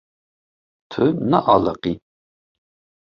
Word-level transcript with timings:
Tu 0.91 1.05
naaliqî. 1.29 1.93